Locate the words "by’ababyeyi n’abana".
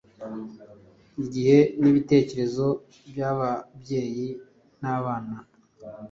3.09-5.37